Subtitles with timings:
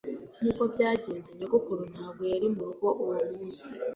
[0.39, 3.63] Nkuko byagenze, nyogokuru ntabwo yari murugo uwo munsi.